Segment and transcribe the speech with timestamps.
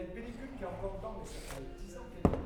[0.00, 2.43] une pellicule qui est encore dedans, mais ça fait 10 ans qu'elle est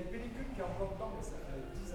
[0.00, 1.89] une pellicule qui est encore dedans, mais ça fait 10